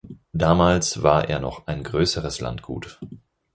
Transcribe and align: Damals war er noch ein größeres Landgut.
Damals 0.33 1.03
war 1.03 1.29
er 1.29 1.37
noch 1.37 1.67
ein 1.67 1.83
größeres 1.83 2.39
Landgut. 2.41 2.97